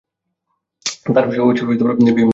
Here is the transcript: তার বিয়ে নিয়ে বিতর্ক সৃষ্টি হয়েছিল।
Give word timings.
তার 1.05 1.25
বিয়ে 1.27 1.43
নিয়ে 1.47 1.69
বিতর্ক 1.69 1.97
সৃষ্টি 1.97 2.11
হয়েছিল। 2.11 2.29